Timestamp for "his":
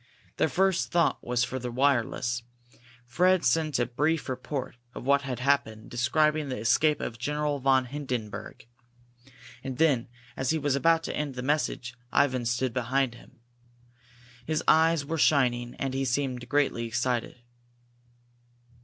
14.43-14.63